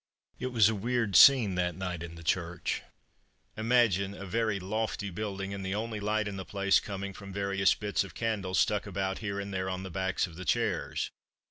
It 0.39 0.47
was 0.47 0.67
a 0.67 0.73
weird 0.73 1.15
scene, 1.15 1.53
that 1.53 1.75
night 1.75 2.01
in 2.01 2.15
the 2.15 2.23
church. 2.23 2.81
Imagine 3.55 4.15
a 4.15 4.25
very 4.25 4.59
lofty 4.59 5.11
building, 5.11 5.53
and 5.53 5.63
the 5.63 5.75
only 5.75 5.99
light 5.99 6.27
in 6.27 6.37
the 6.37 6.43
place 6.43 6.79
coming 6.79 7.13
from 7.13 7.31
various 7.31 7.75
bits 7.75 8.03
of 8.03 8.15
candles 8.15 8.57
stuck 8.57 8.87
about 8.87 9.19
here 9.19 9.39
and 9.39 9.53
there 9.53 9.69
on 9.69 9.83
the 9.83 9.91
backs 9.91 10.25
of 10.25 10.37
the 10.37 10.43
chairs. 10.45 11.11